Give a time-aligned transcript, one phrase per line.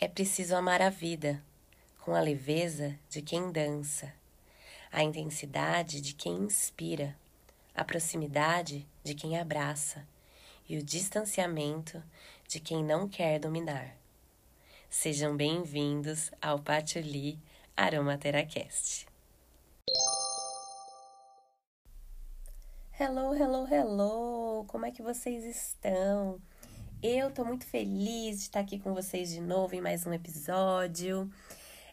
[0.00, 1.42] É preciso amar a vida
[2.04, 4.14] com a leveza de quem dança,
[4.92, 7.16] a intensidade de quem inspira,
[7.74, 10.06] a proximidade de quem abraça
[10.68, 12.00] e o distanciamento
[12.46, 13.96] de quem não quer dominar.
[14.88, 17.36] Sejam bem-vindos ao Patchouli
[17.76, 19.04] Aromateracast.
[23.00, 24.64] Hello, hello, hello!
[24.68, 26.40] Como é que vocês estão?
[27.00, 31.30] Eu tô muito feliz de estar aqui com vocês de novo em mais um episódio.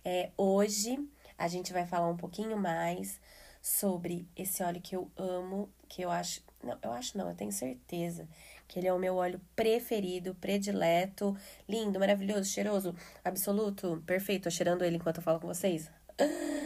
[0.04, 0.98] É, hoje
[1.38, 3.22] a gente vai falar um pouquinho mais
[3.62, 6.42] sobre esse óleo que eu amo, que eu acho.
[6.64, 8.28] Não, eu acho não, eu tenho certeza
[8.68, 11.38] que ele é o meu óleo preferido, predileto,
[11.70, 14.46] lindo, maravilhoso, cheiroso, absoluto, perfeito.
[14.46, 15.90] Tô cheirando ele enquanto eu falo com vocês.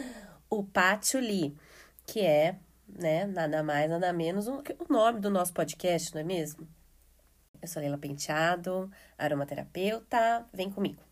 [0.52, 1.56] O patchouli,
[2.04, 2.56] que é,
[2.88, 6.66] né, nada mais, nada menos o, nome do nosso podcast, não é mesmo?
[7.62, 10.46] Eu sou Leila Penteado, aromaterapeuta.
[10.50, 11.02] Vem comigo.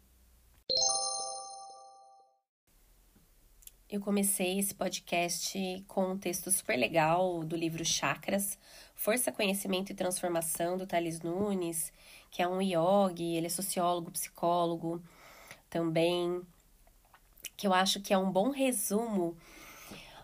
[3.91, 8.59] Eu comecei esse podcast com um texto super legal do livro Chakras,
[8.95, 11.93] Força, Conhecimento e Transformação, do Thales Nunes,
[12.31, 15.03] que é um yogi, ele é sociólogo, psicólogo
[15.69, 16.41] também,
[17.59, 19.37] que eu acho que é um bom resumo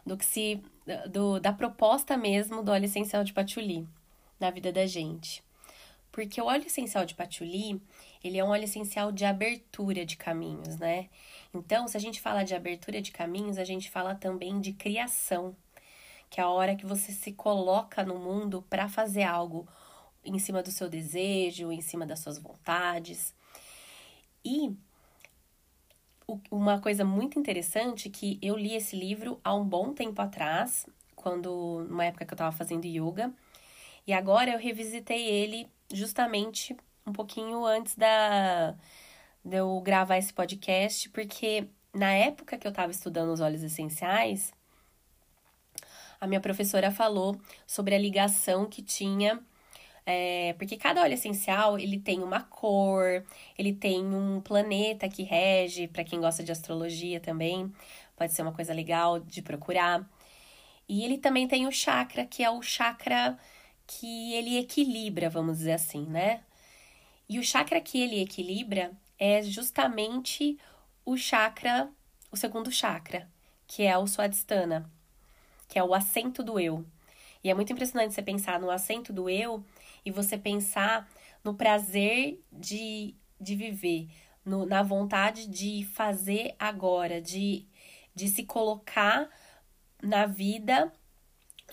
[0.07, 0.63] do que se
[1.11, 3.87] do, da proposta mesmo do óleo essencial de patchouli
[4.41, 5.43] na vida da gente.
[6.15, 7.83] Porque o óleo essencial de patchouli,
[8.23, 11.09] ele é um óleo essencial de abertura de caminhos, né?
[11.53, 15.57] Então, se a gente fala de abertura de caminhos, a gente fala também de criação,
[16.31, 19.67] que é a hora que você se coloca no mundo para fazer algo
[20.25, 23.35] em cima do seu desejo, em cima das suas vontades.
[24.45, 24.73] E
[26.49, 31.85] uma coisa muito interessante que eu li esse livro há um bom tempo atrás, quando
[31.89, 33.35] numa época que eu estava fazendo yoga,
[34.07, 38.75] e agora eu revisitei ele justamente um pouquinho antes da
[39.45, 44.53] de eu gravar esse podcast, porque na época que eu estava estudando os óleos essenciais,
[46.21, 49.43] a minha professora falou sobre a ligação que tinha
[50.07, 53.25] é, porque cada óleo essencial ele tem uma cor,
[53.59, 57.73] ele tem um planeta que rege, para quem gosta de astrologia também,
[58.17, 60.07] pode ser uma coisa legal de procurar.
[60.89, 63.39] E ele também tem o chakra, que é o chakra
[63.87, 66.43] que ele equilibra, vamos dizer assim, né?
[67.29, 70.59] E o chakra que ele equilibra é justamente
[71.05, 71.91] o chakra,
[72.31, 73.29] o segundo chakra,
[73.67, 74.91] que é o Swadhisthana,
[75.69, 76.85] que é o assento do eu.
[77.43, 79.65] E é muito impressionante você pensar no assento do eu
[80.05, 81.09] e você pensar
[81.43, 84.09] no prazer de, de viver,
[84.45, 87.67] no, na vontade de fazer agora, de,
[88.15, 89.29] de se colocar
[90.03, 90.93] na vida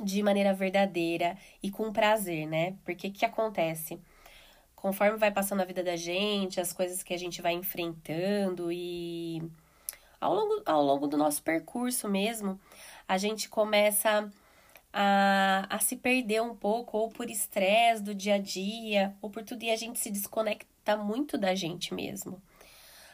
[0.03, 2.75] de maneira verdadeira e com prazer, né?
[2.84, 4.00] Porque o que acontece?
[4.75, 9.41] Conforme vai passando a vida da gente, as coisas que a gente vai enfrentando e
[10.19, 12.59] ao longo, ao longo do nosso percurso mesmo,
[13.07, 14.31] a gente começa
[14.94, 19.44] a, a se perder um pouco, ou por estresse do dia a dia, ou por
[19.44, 22.41] tudo, e a gente se desconecta muito da gente mesmo.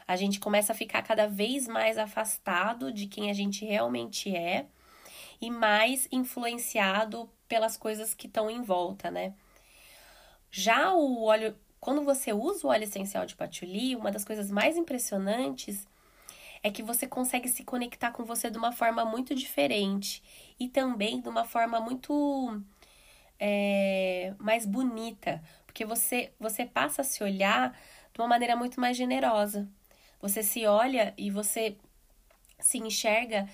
[0.07, 4.65] A gente começa a ficar cada vez mais afastado de quem a gente realmente é
[5.41, 9.33] e mais influenciado pelas coisas que estão em volta, né?
[10.51, 14.77] Já o óleo, quando você usa o óleo essencial de patchouli, uma das coisas mais
[14.77, 15.87] impressionantes
[16.63, 20.23] é que você consegue se conectar com você de uma forma muito diferente
[20.59, 22.61] e também de uma forma muito
[23.39, 27.77] é, mais bonita, porque você você passa a se olhar
[28.13, 29.69] de uma maneira muito mais generosa.
[30.19, 31.77] Você se olha e você
[32.59, 33.47] se enxerga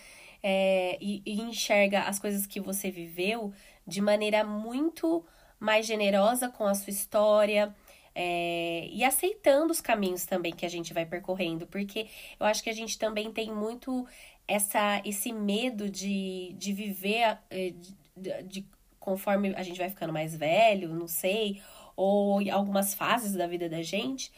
[0.44, 3.54] é, e, e enxerga as coisas que você viveu
[3.88, 5.26] de maneira muito
[5.60, 7.74] mais generosa com a sua história,
[8.16, 12.08] é, e aceitando os caminhos também que a gente vai percorrendo, porque
[12.40, 14.06] eu acho que a gente também tem muito
[14.48, 17.74] essa esse medo de, de viver é,
[18.16, 18.68] de, de,
[19.00, 21.62] conforme a gente vai ficando mais velho, não sei,
[21.96, 24.32] ou algumas fases da vida da gente,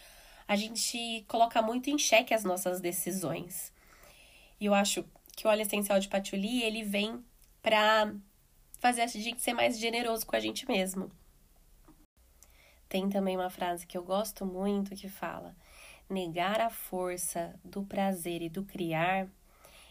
[0.48, 3.74] a gente coloca muito em xeque as nossas decisões.
[4.60, 5.04] E eu acho
[5.36, 7.24] que o óleo essencial de patchouli, ele vem
[7.62, 8.14] para
[8.80, 11.12] fazer a gente ser mais generoso com a gente mesmo.
[12.88, 15.56] Tem também uma frase que eu gosto muito que fala:
[16.10, 19.28] negar a força do prazer e do criar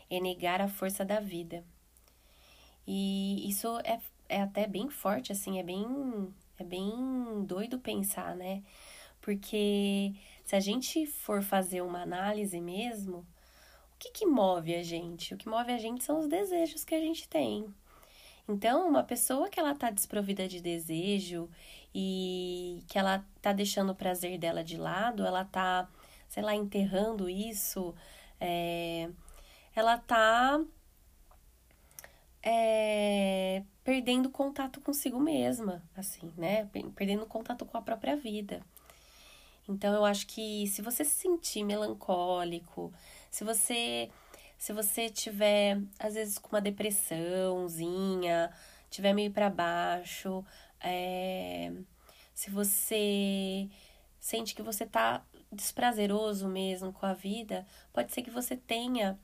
[0.08, 1.64] é negar a força da vida.
[2.86, 5.84] E isso é, é até bem forte, assim, é bem,
[6.58, 8.62] é bem doido pensar, né?
[9.20, 10.14] Porque
[10.44, 13.26] se a gente for fazer uma análise mesmo,
[14.04, 15.34] que, que move a gente?
[15.34, 17.66] O que move a gente são os desejos que a gente tem.
[18.48, 21.48] Então, uma pessoa que ela tá desprovida de desejo
[21.94, 25.88] e que ela tá deixando o prazer dela de lado, ela tá
[26.34, 27.94] sei lá, enterrando isso,
[28.40, 29.08] é,
[29.74, 30.60] ela tá
[32.42, 36.68] é, perdendo contato consigo mesma, assim, né?
[36.96, 38.62] Perdendo contato com a própria vida.
[39.68, 42.92] Então eu acho que se você se sentir melancólico,
[43.34, 44.10] se você
[44.56, 48.52] se você tiver às vezes com uma depressãozinha,
[48.88, 50.44] tiver meio para baixo,
[50.80, 51.72] é,
[52.32, 53.68] se você
[54.20, 59.18] sente que você tá desprazeroso mesmo com a vida, pode ser que você tenha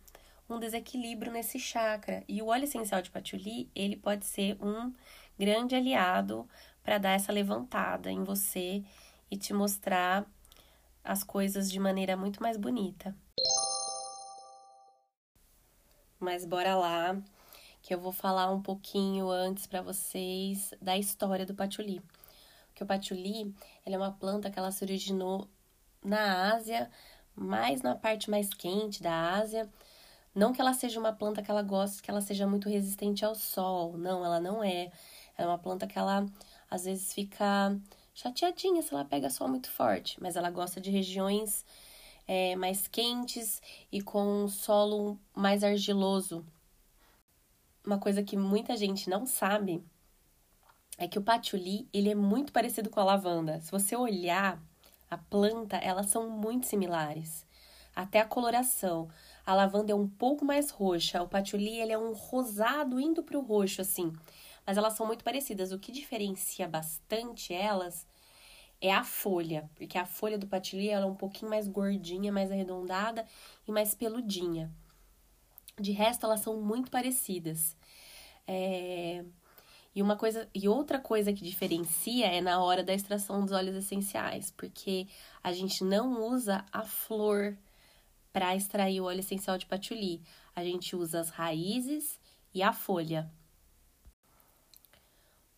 [0.48, 2.24] um desequilíbrio nesse chakra.
[2.26, 4.92] E o óleo essencial de patchouli, ele pode ser um
[5.38, 6.48] grande aliado
[6.82, 8.82] para dar essa levantada em você
[9.30, 10.26] e te mostrar
[11.04, 13.14] as coisas de maneira muito mais bonita.
[16.20, 17.18] Mas bora lá,
[17.82, 22.02] que eu vou falar um pouquinho antes para vocês da história do patchouli.
[22.68, 23.54] Porque o patchouli,
[23.86, 25.48] é uma planta que ela se originou
[26.04, 26.90] na Ásia,
[27.34, 29.66] mais na parte mais quente da Ásia.
[30.34, 33.34] Não que ela seja uma planta que ela goste, que ela seja muito resistente ao
[33.34, 33.96] sol.
[33.96, 34.92] Não, ela não é.
[35.38, 36.26] É uma planta que ela
[36.70, 37.74] às vezes fica
[38.14, 41.64] chateadinha se ela pega sol muito forte, mas ela gosta de regiões
[42.26, 46.44] é, mais quentes e com solo mais argiloso.
[47.84, 49.82] Uma coisa que muita gente não sabe
[50.98, 53.60] é que o patchouli ele é muito parecido com a lavanda.
[53.60, 54.62] Se você olhar
[55.10, 57.46] a planta, elas são muito similares.
[57.96, 59.08] Até a coloração.
[59.44, 63.38] A lavanda é um pouco mais roxa, o patchouli ele é um rosado indo para
[63.38, 64.12] o roxo assim
[64.70, 65.72] mas elas são muito parecidas.
[65.72, 68.06] O que diferencia bastante elas
[68.80, 72.50] é a folha, porque a folha do patili ela é um pouquinho mais gordinha, mais
[72.50, 73.26] arredondada
[73.66, 74.72] e mais peludinha.
[75.78, 77.76] De resto, elas são muito parecidas.
[78.46, 79.24] É...
[79.94, 83.76] E uma coisa e outra coisa que diferencia é na hora da extração dos óleos
[83.76, 85.08] essenciais, porque
[85.42, 87.58] a gente não usa a flor
[88.32, 90.22] para extrair o óleo essencial de patchouli.
[90.54, 92.20] A gente usa as raízes
[92.54, 93.30] e a folha.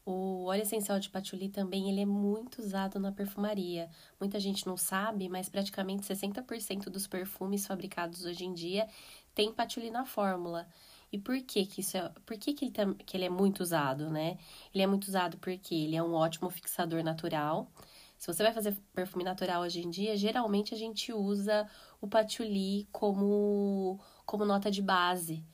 [0.05, 3.89] O óleo essencial de patchouli também ele é muito usado na perfumaria.
[4.19, 8.89] Muita gente não sabe, mas praticamente 60% dos perfumes fabricados hoje em dia
[9.35, 10.69] tem patchouli na fórmula.
[11.13, 14.11] E por que que isso é, por que que ele, que ele é muito usado,
[14.11, 14.39] né?
[14.75, 17.71] Ele é muito usado porque ele é um ótimo fixador natural.
[18.19, 21.69] Se você vai fazer perfume natural hoje em dia, geralmente a gente usa
[22.01, 25.45] o patchouli como como nota de base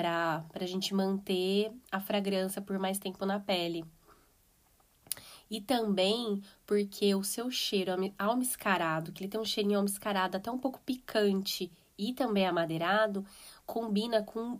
[0.00, 3.84] para a gente manter a fragrância por mais tempo na pele.
[5.50, 10.58] E também porque o seu cheiro almiscarado, que ele tem um cheirinho almiscarado até um
[10.58, 13.26] pouco picante e também amadeirado,
[13.66, 14.58] combina com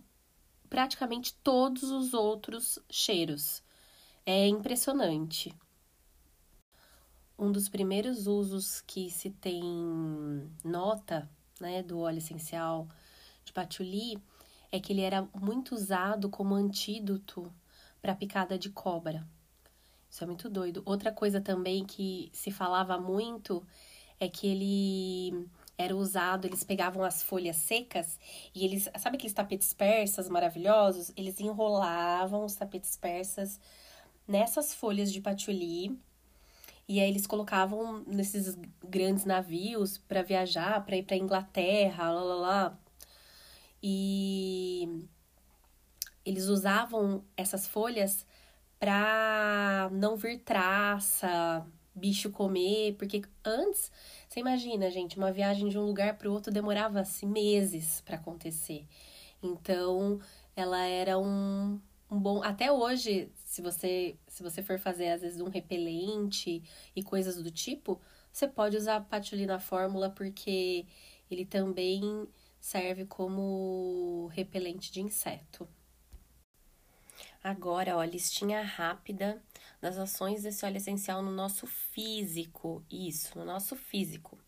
[0.69, 3.63] praticamente todos os outros cheiros.
[4.27, 5.55] É impressionante.
[7.39, 9.63] Um dos primeiros usos que se tem
[10.63, 12.87] nota, né, do óleo essencial
[13.43, 14.21] de patchouli
[14.73, 17.53] é que ele era muito usado como antídoto
[18.01, 19.27] para picada de cobra.
[20.09, 20.83] Isso é muito doido.
[20.85, 23.65] Outra coisa também que se falava muito
[24.19, 28.19] é que ele era usado, eles pegavam as folhas secas
[28.55, 31.13] e eles, sabe aqueles tapetes persas maravilhosos?
[31.17, 33.59] Eles enrolavam os tapetes persas
[34.29, 35.99] nessas folhas de patchouli
[36.87, 42.35] e aí eles colocavam nesses grandes navios para viajar, para ir para Inglaterra, lá lá
[42.35, 42.79] lá,
[43.83, 45.07] e
[46.25, 48.27] eles usavam essas folhas
[48.79, 53.91] para não vir traça, bicho comer, porque antes,
[54.29, 58.87] você imagina, gente, uma viagem de um lugar para o outro demorava-se meses para acontecer.
[59.43, 60.21] Então,
[60.57, 65.41] ela era um, um bom, até hoje, se você se você for fazer às vezes
[65.41, 66.63] um repelente
[66.95, 68.01] e coisas do tipo,
[68.33, 70.87] você pode usar patchouli na fórmula porque
[71.31, 72.27] ele também
[72.61, 75.69] serve como repelente de inseto.
[77.43, 79.43] Agora, ó, listinha rápida
[79.81, 82.85] das ações desse óleo essencial no nosso físico.
[82.91, 84.39] Isso, no nosso físico.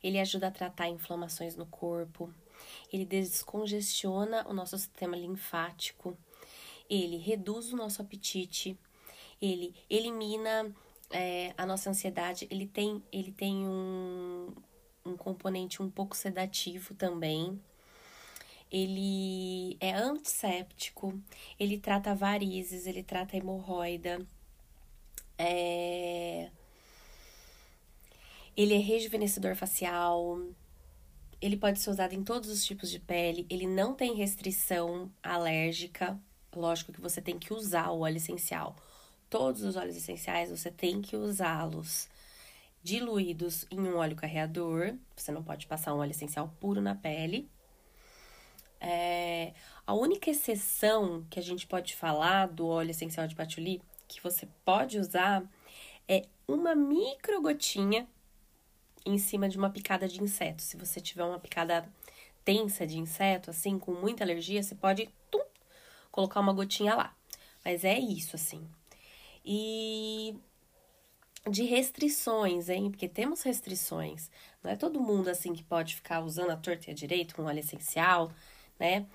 [0.00, 2.32] Ele ajuda a tratar inflamações no corpo.
[2.92, 6.16] Ele descongestiona o nosso sistema linfático.
[6.88, 8.78] Ele reduz o nosso apetite.
[9.42, 10.72] Ele elimina
[11.10, 14.52] é, a nossa ansiedade, ele tem, ele tem um,
[15.04, 17.60] um componente um pouco sedativo também.
[18.70, 21.18] Ele é antisséptico,
[21.58, 24.20] ele trata varizes, ele trata hemorroida.
[25.38, 26.50] É...
[28.54, 30.42] Ele é rejuvenescedor facial.
[31.40, 33.46] Ele pode ser usado em todos os tipos de pele.
[33.48, 36.20] Ele não tem restrição alérgica.
[36.54, 38.76] Lógico que você tem que usar o óleo essencial
[39.30, 42.08] todos os óleos essenciais você tem que usá-los
[42.82, 44.94] diluídos em um óleo carreador.
[45.16, 47.48] Você não pode passar um óleo essencial puro na pele.
[48.80, 49.52] É,
[49.86, 54.48] a única exceção que a gente pode falar do óleo essencial de patchouli que você
[54.64, 55.42] pode usar
[56.08, 58.08] é uma micro gotinha
[59.04, 60.62] em cima de uma picada de inseto.
[60.62, 61.86] Se você tiver uma picada
[62.44, 65.44] tensa de inseto, assim, com muita alergia, você pode tum,
[66.10, 67.14] colocar uma gotinha lá.
[67.64, 68.66] Mas é isso, assim.
[69.44, 70.36] E
[71.50, 72.90] de restrições, hein?
[72.90, 74.30] Porque temos restrições.
[74.62, 77.46] Não é todo mundo assim que pode ficar usando a torta e a direito um
[77.46, 78.30] óleo essencial,
[78.78, 79.06] né?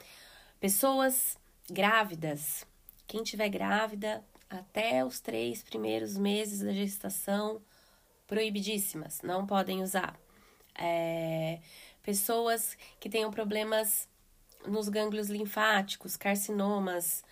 [0.60, 1.38] Pessoas
[1.70, 2.66] grávidas.
[3.08, 7.62] Quem tiver grávida até os três primeiros meses da gestação,
[8.28, 10.18] proibidíssimas, não podem usar.
[10.76, 11.60] É,
[12.02, 14.08] pessoas que tenham problemas
[14.66, 17.24] nos gânglios linfáticos, carcinomas,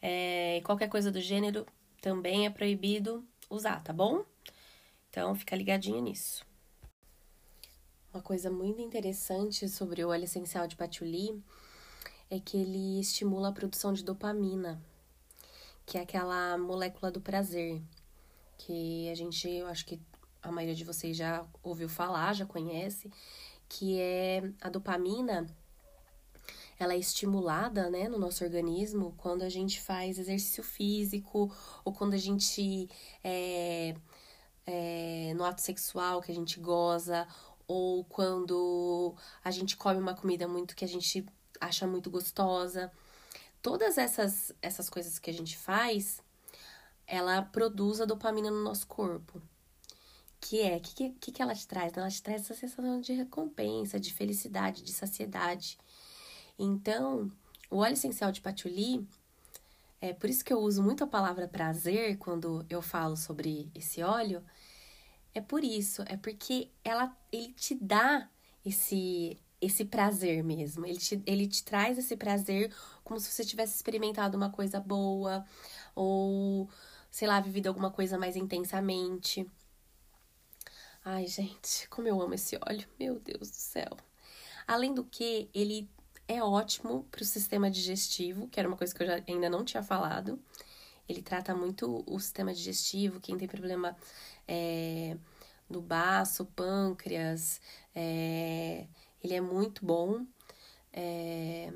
[0.00, 1.66] é, qualquer coisa do gênero,
[2.00, 4.24] também é proibido usar, tá bom?
[5.08, 6.46] Então, fica ligadinho nisso.
[8.12, 11.42] Uma coisa muito interessante sobre o óleo essencial de patchouli
[12.30, 14.80] é que ele estimula a produção de dopamina,
[15.86, 17.82] que é aquela molécula do prazer,
[18.58, 20.00] que a gente, eu acho que
[20.42, 23.10] a maioria de vocês já ouviu falar, já conhece,
[23.68, 25.46] que é a dopamina,
[26.78, 31.52] ela é estimulada, né, no nosso organismo quando a gente faz exercício físico
[31.84, 32.88] ou quando a gente
[33.24, 33.94] é,
[34.66, 37.26] é, no ato sexual que a gente goza
[37.66, 41.26] ou quando a gente come uma comida muito que a gente
[41.60, 42.90] acha muito gostosa.
[43.60, 46.22] Todas essas, essas coisas que a gente faz,
[47.06, 49.42] ela produz a dopamina no nosso corpo.
[50.40, 51.96] Que é, o que, que, que ela te traz?
[51.96, 55.78] Ela te traz essa sensação de recompensa, de felicidade, de saciedade.
[56.58, 57.30] Então,
[57.70, 59.06] o óleo essencial de patchouli,
[60.00, 64.02] é por isso que eu uso muito a palavra prazer quando eu falo sobre esse
[64.02, 64.44] óleo,
[65.34, 68.28] é por isso, é porque ela, ele te dá
[68.64, 70.86] esse esse prazer mesmo.
[70.86, 72.72] Ele te, ele te traz esse prazer
[73.04, 75.44] como se você tivesse experimentado uma coisa boa
[75.94, 76.68] ou,
[77.10, 79.46] sei lá, vivido alguma coisa mais intensamente.
[81.04, 83.96] Ai, gente, como eu amo esse óleo, meu Deus do céu.
[84.66, 85.88] Além do que, ele
[86.28, 89.64] é ótimo para o sistema digestivo, que era uma coisa que eu já, ainda não
[89.64, 90.38] tinha falado.
[91.08, 93.96] Ele trata muito o sistema digestivo, quem tem problema
[94.46, 95.16] é,
[95.68, 97.60] no baço, pâncreas,
[97.94, 98.86] é,
[99.22, 100.26] ele é muito bom.
[100.92, 101.72] É...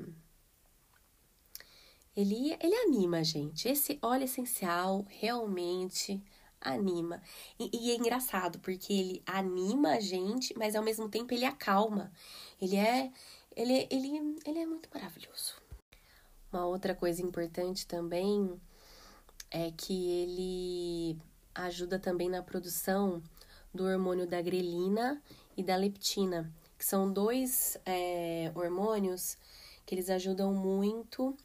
[2.15, 3.67] Ele, ele anima, gente.
[3.67, 6.23] Esse óleo essencial realmente
[6.61, 7.21] anima.
[7.59, 12.11] E, e, é engraçado, porque ele anima a gente, mas ao mesmo tempo ele acalma.
[12.61, 13.11] Ele é,
[13.55, 15.55] ele, ele, ele é muito maravilhoso.
[16.51, 18.59] Uma outra coisa importante também
[19.49, 21.17] é que ele
[21.55, 23.21] ajuda também na produção
[23.73, 25.21] do hormônio da grelina
[25.57, 29.37] e da leptina, que são dois é, hormônios
[29.85, 31.35] que eles ajudam muito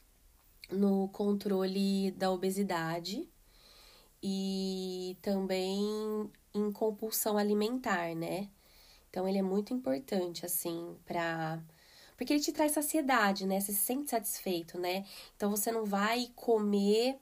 [0.70, 3.28] no controle da obesidade
[4.22, 8.50] e também em compulsão alimentar, né?
[9.08, 11.62] Então ele é muito importante assim para
[12.18, 13.60] porque ele te traz saciedade, né?
[13.60, 15.06] Você se sente satisfeito, né?
[15.37, 17.18] Então você não vai comer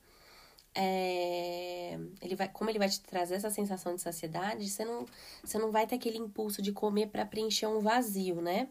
[0.78, 5.06] é, ele vai, como ele vai te trazer essa sensação de saciedade, você não,
[5.42, 8.68] você não vai ter aquele impulso de comer para preencher um vazio, né?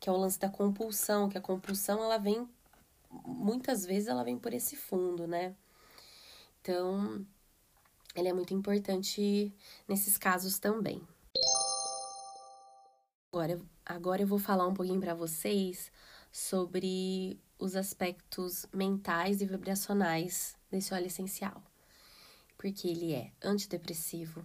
[0.00, 2.48] Que é o lance da compulsão, que a compulsão ela vem
[3.24, 5.54] muitas vezes ela vem por esse fundo, né?
[6.60, 7.24] Então,
[8.14, 9.54] ele é muito importante
[9.86, 11.00] nesses casos também.
[13.32, 15.92] Agora, agora eu vou falar um pouquinho para vocês
[16.32, 21.62] sobre os aspectos mentais e vibracionais desse óleo essencial.
[22.58, 24.44] Porque ele é antidepressivo,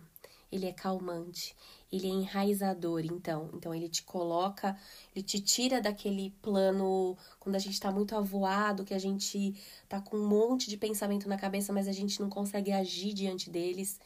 [0.51, 1.55] ele é calmante,
[1.91, 3.49] ele é enraizador, então.
[3.53, 4.77] Então, ele te coloca,
[5.15, 9.55] ele te tira daquele plano quando a gente tá muito avoado, que a gente
[9.89, 13.49] tá com um monte de pensamento na cabeça, mas a gente não consegue agir diante
[13.49, 13.99] deles.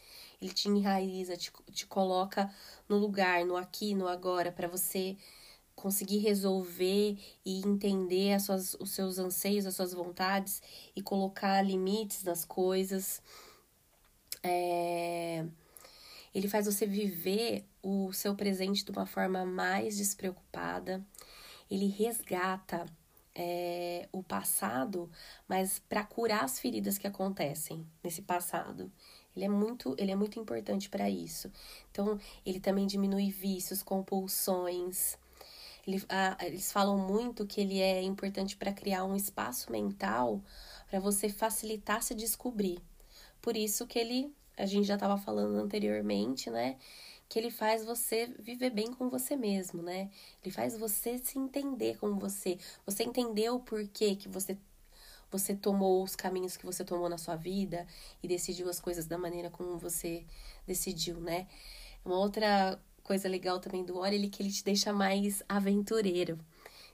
[0.45, 2.53] Ele te enraiza, te, te coloca
[2.87, 5.17] no lugar, no aqui, no agora, para você
[5.75, 10.61] conseguir resolver e entender as suas, os seus anseios, as suas vontades
[10.95, 13.21] e colocar limites nas coisas.
[14.43, 15.45] É...
[16.33, 21.03] Ele faz você viver o seu presente de uma forma mais despreocupada.
[21.71, 22.85] Ele resgata
[23.33, 25.09] é, o passado,
[25.47, 28.91] mas para curar as feridas que acontecem nesse passado.
[29.35, 31.51] Ele é muito, ele é muito importante para isso.
[31.91, 35.17] Então, ele também diminui vícios, compulsões,
[35.87, 40.41] ele, ah, eles falam muito que ele é importante para criar um espaço mental
[40.89, 42.79] para você facilitar se descobrir.
[43.41, 46.77] por isso que ele, a gente já estava falando anteriormente, né?
[47.29, 50.09] Que ele faz você viver bem com você mesmo, né?
[50.43, 52.57] Ele faz você se entender com você.
[52.85, 54.57] Você entender o porquê que você
[55.37, 57.85] você tomou os caminhos que você tomou na sua vida
[58.23, 60.25] e decidiu as coisas da maneira como você
[60.65, 61.47] decidiu, né?
[62.03, 66.39] Uma outra coisa legal também do Ori, ele que ele te deixa mais aventureiro.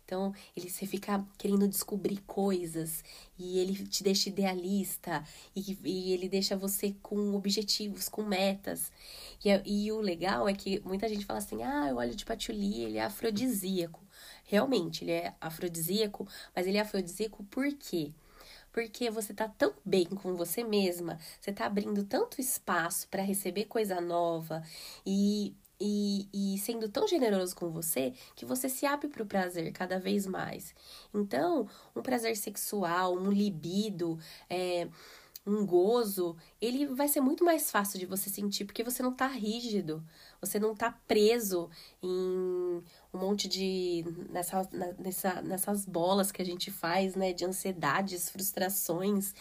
[0.03, 3.01] Então, ele você fica querendo descobrir coisas
[3.39, 5.23] e ele te deixa idealista
[5.55, 8.91] e, e ele deixa você com objetivos, com metas.
[9.43, 12.83] E, e o legal é que muita gente fala assim: ah, o óleo de patchouli
[12.83, 14.01] ele é afrodisíaco.
[14.43, 18.11] Realmente, ele é afrodisíaco, mas ele é afrodisíaco por quê?
[18.71, 23.65] Porque você tá tão bem com você mesma, você tá abrindo tanto espaço para receber
[23.65, 24.63] coisa nova
[25.05, 29.71] e e, e sendo tão generoso com você que você se abre para o prazer
[29.73, 30.75] cada vez mais.
[31.11, 34.87] Então, um prazer sexual, um libido, é,
[35.45, 39.25] um gozo, ele vai ser muito mais fácil de você sentir, porque você não tá
[39.25, 40.03] rígido,
[40.39, 41.67] você não tá preso
[42.01, 44.05] em um monte de.
[44.29, 47.33] Nessa, nessa, nessas bolas que a gente faz, né?
[47.33, 49.33] De ansiedades, frustrações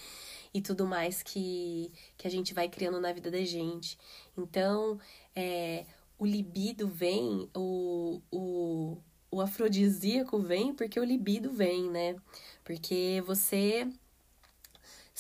[0.53, 3.97] e tudo mais que, que a gente vai criando na vida da gente.
[4.37, 4.99] Então,
[5.35, 5.85] é,
[6.19, 8.99] o libido vem, o, o,
[9.31, 12.17] o afrodisíaco vem porque o libido vem, né?
[12.65, 13.89] Porque você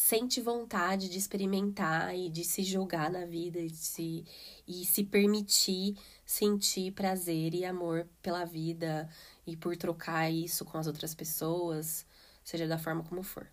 [0.01, 4.25] sente vontade de experimentar e de se jogar na vida e se,
[4.67, 9.09] e se permitir sentir prazer e amor pela vida
[9.47, 12.07] e por trocar isso com as outras pessoas,
[12.43, 13.47] seja da forma como for.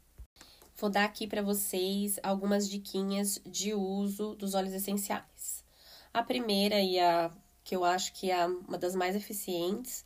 [0.78, 5.66] Vou dar aqui para vocês algumas diquinhas de uso dos óleos essenciais.
[6.14, 7.32] A primeira e a
[7.64, 10.06] que eu acho que é uma das mais eficientes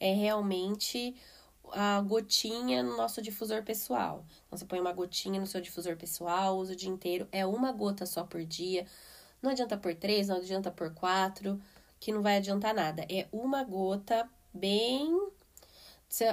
[0.00, 1.14] é realmente
[1.72, 4.24] a gotinha no nosso difusor pessoal.
[4.46, 7.26] Então, você põe uma gotinha no seu difusor pessoal, usa o dia inteiro.
[7.32, 8.86] É uma gota só por dia.
[9.40, 11.60] Não adianta por três, não adianta por quatro,
[11.98, 13.04] que não vai adiantar nada.
[13.10, 15.30] É uma gota bem.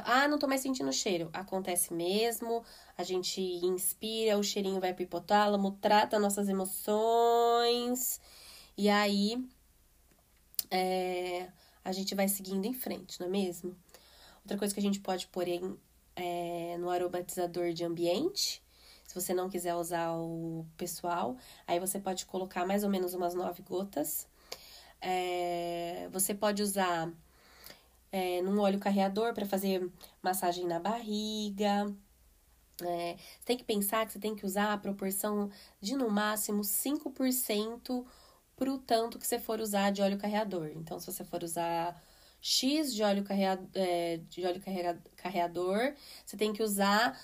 [0.05, 1.29] Ah, não tô mais sentindo cheiro.
[1.33, 2.63] Acontece mesmo.
[2.97, 8.19] A gente inspira, o cheirinho vai pro hipotálamo, trata nossas emoções.
[8.77, 9.43] E aí
[10.71, 11.49] é,
[11.83, 13.75] a gente vai seguindo em frente, não é mesmo?
[14.49, 15.77] Outra coisa que a gente pode pôr em,
[16.15, 18.63] é, no aromatizador de ambiente,
[19.05, 23.35] se você não quiser usar o pessoal, aí você pode colocar mais ou menos umas
[23.35, 24.27] nove gotas.
[24.99, 27.13] É, você pode usar
[28.11, 29.87] é, num óleo carreador para fazer
[30.19, 31.95] massagem na barriga.
[32.81, 38.03] É, tem que pensar que você tem que usar a proporção de no máximo 5%
[38.55, 40.71] para o tanto que você for usar de óleo carreador.
[40.73, 41.95] Então, se você for usar
[42.41, 43.23] X de óleo,
[43.73, 44.61] é, de óleo
[45.15, 45.93] carreador,
[46.25, 47.19] você tem que usar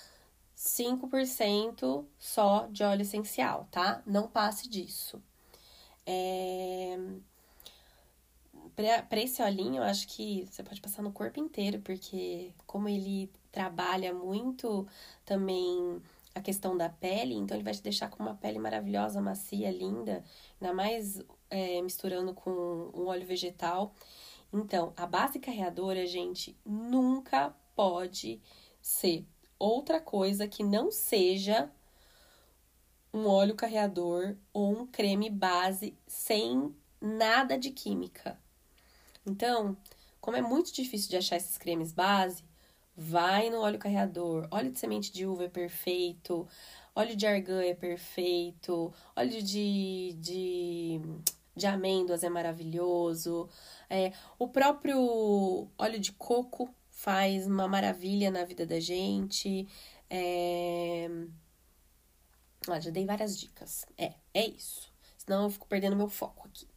[0.56, 4.02] 5% só de óleo essencial, tá?
[4.06, 5.22] Não passe disso.
[6.06, 6.98] É...
[9.08, 13.30] Para esse olhinho, eu acho que você pode passar no corpo inteiro, porque como ele
[13.50, 14.86] trabalha muito
[15.24, 16.02] também
[16.34, 20.22] a questão da pele, então ele vai te deixar com uma pele maravilhosa, macia, linda,
[20.60, 22.50] ainda mais é, misturando com
[22.94, 23.94] um óleo vegetal.
[24.52, 28.40] Então, a base carreadora, gente, nunca pode
[28.80, 29.26] ser
[29.58, 31.70] outra coisa que não seja
[33.12, 38.38] um óleo carreador ou um creme base sem nada de química.
[39.26, 39.76] Então,
[40.20, 42.44] como é muito difícil de achar esses cremes base,
[42.96, 44.48] Vai no óleo carreador.
[44.50, 46.48] Óleo de semente de uva é perfeito.
[46.94, 48.90] Óleo de argan é perfeito.
[49.14, 51.00] Óleo de, de,
[51.56, 53.48] de amêndoas é maravilhoso.
[53.88, 59.66] É, o próprio óleo de coco faz uma maravilha na vida da gente.
[60.10, 61.08] É...
[62.68, 63.86] Ah, já dei várias dicas.
[63.96, 64.92] É, é isso.
[65.16, 66.68] Senão eu fico perdendo meu foco aqui.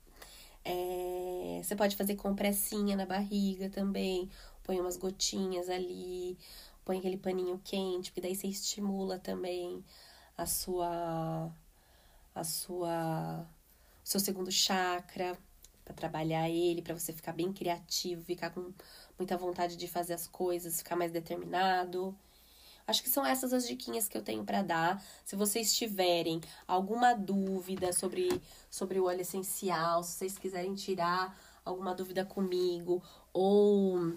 [0.63, 1.61] É...
[1.63, 4.29] Você pode fazer compressinha na barriga também
[4.69, 6.37] põe umas gotinhas ali,
[6.85, 9.83] põe aquele paninho quente, porque daí você estimula também
[10.37, 11.51] a sua
[12.35, 13.47] a sua
[14.09, 15.37] seu segundo chakra
[15.85, 18.73] para trabalhar ele, para você ficar bem criativo, ficar com
[19.19, 22.17] muita vontade de fazer as coisas, ficar mais determinado.
[22.87, 24.99] Acho que são essas as diquinhas que eu tenho para dar.
[25.23, 31.93] Se vocês tiverem alguma dúvida sobre, sobre o óleo essencial, se vocês quiserem tirar alguma
[31.93, 34.15] dúvida comigo ou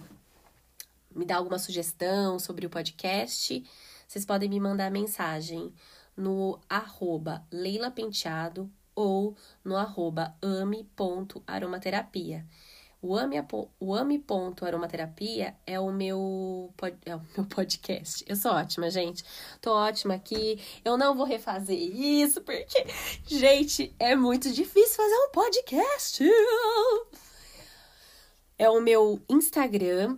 [1.15, 3.63] me dar alguma sugestão sobre o podcast,
[4.09, 5.71] vocês podem me mandar mensagem
[6.17, 12.47] no arroba Leila Penteado ou no arroba ame.aromaterapia.
[13.03, 13.35] O Ame,
[13.81, 16.73] o Ame Ponto Aromaterapia é o meu
[17.05, 18.25] é o meu podcast.
[18.29, 19.25] Eu sou ótima, gente.
[19.61, 20.61] Tô ótima aqui.
[20.85, 22.87] Eu não vou refazer isso porque,
[23.27, 26.25] gente, é muito difícil fazer um podcast.
[28.57, 30.17] É o meu Instagram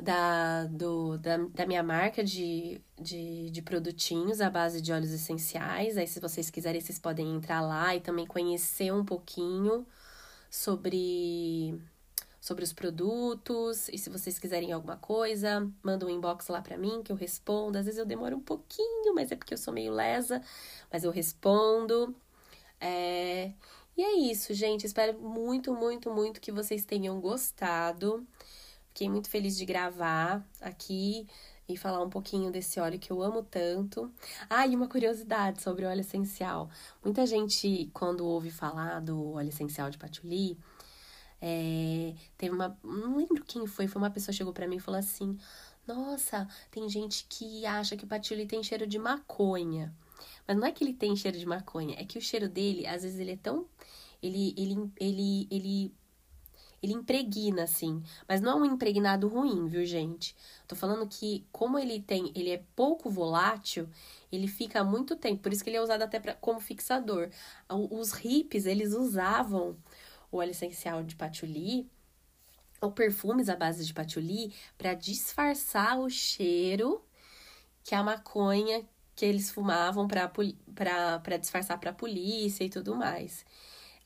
[0.00, 5.96] da, do, da, da minha marca de, de, de produtinhos à base de óleos essenciais.
[5.96, 9.86] Aí, se vocês quiserem, vocês podem entrar lá e também conhecer um pouquinho
[10.50, 11.80] sobre
[12.40, 13.88] sobre os produtos.
[13.90, 17.78] E se vocês quiserem alguma coisa, manda um inbox lá para mim que eu respondo.
[17.78, 20.42] Às vezes eu demoro um pouquinho, mas é porque eu sou meio lesa,
[20.90, 22.14] mas eu respondo.
[22.80, 23.52] É...
[23.96, 24.86] E é isso, gente.
[24.86, 28.26] Espero muito, muito, muito que vocês tenham gostado.
[28.90, 31.26] Fiquei muito feliz de gravar aqui
[31.68, 34.12] e falar um pouquinho desse óleo que eu amo tanto.
[34.48, 36.68] Ah, e uma curiosidade sobre o óleo essencial.
[37.02, 40.58] Muita gente, quando ouve falar do óleo essencial de patchouli,
[41.40, 42.76] é, teve uma.
[42.82, 45.38] Não lembro quem foi, foi uma pessoa que chegou para mim e falou assim:
[45.86, 49.94] Nossa, tem gente que acha que o patchouli tem cheiro de maconha.
[50.46, 53.02] Mas não é que ele tem cheiro de maconha, é que o cheiro dele, às
[53.02, 53.66] vezes, ele é tão.
[54.22, 55.94] Ele, ele, ele, ele
[56.82, 58.02] ele impregna, assim.
[58.28, 60.36] Mas não é um impregnado ruim, viu, gente?
[60.66, 63.88] Tô falando que, como ele tem, ele é pouco volátil,
[64.32, 65.42] ele fica muito tempo.
[65.42, 67.30] Por isso que ele é usado até pra, como fixador.
[67.68, 69.76] Os hippies, eles usavam
[70.30, 71.88] o óleo essencial de patchouli
[72.80, 77.04] ou perfumes à base de patchouli para disfarçar o cheiro
[77.84, 83.44] que a maconha que eles fumavam para disfarçar para a polícia e tudo mais.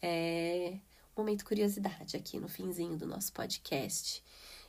[0.03, 0.77] É,
[1.17, 4.23] momento curiosidade aqui no finzinho do nosso podcast.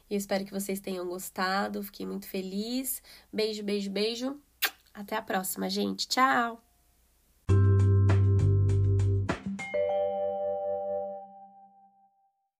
[0.09, 3.01] Eu espero que vocês tenham gostado, fiquei muito feliz.
[3.31, 4.39] Beijo, beijo, beijo.
[4.93, 6.07] Até a próxima, gente.
[6.07, 6.64] Tchau!